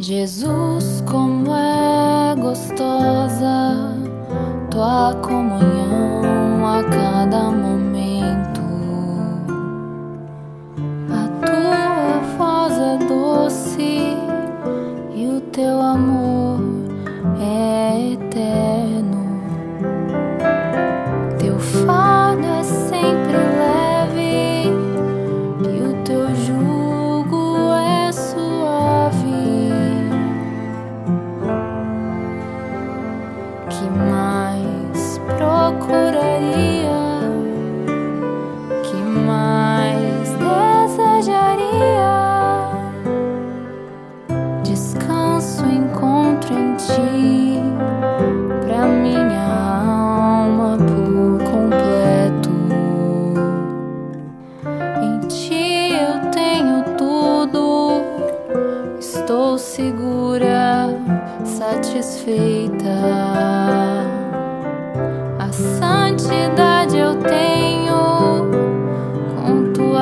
[0.00, 3.94] Jesus, como é gostosa
[4.70, 7.69] tua comunhão a cada manhã.
[36.40, 37.20] gostaria?
[38.82, 40.30] Que mais
[40.88, 41.68] desejaria?
[44.62, 47.60] Descanso encontro em ti
[48.66, 49.42] pra minha
[49.84, 52.50] alma por completo.
[55.02, 58.02] Em ti eu tenho tudo,
[58.98, 60.88] estou segura,
[61.44, 63.19] satisfeita.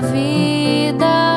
[0.00, 1.29] vida.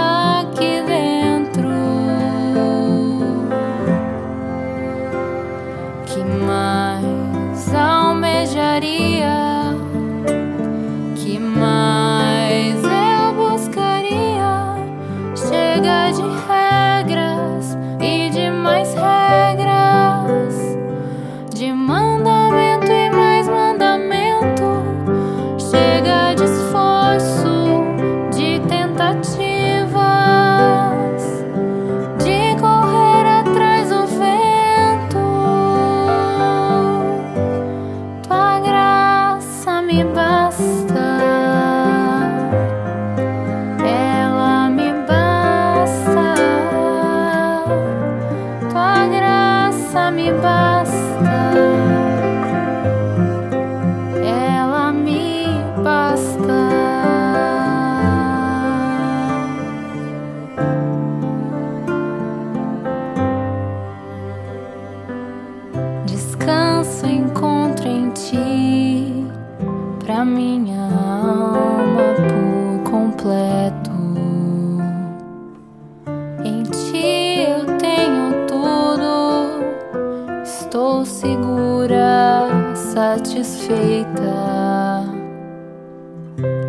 [81.23, 84.11] segura, satisfeita.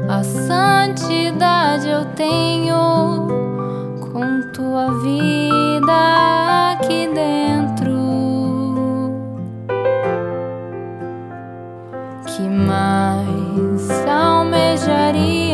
[0.09, 3.27] A santidade eu tenho
[4.01, 7.99] com tua vida aqui dentro.
[12.27, 15.54] Que mais almejaria?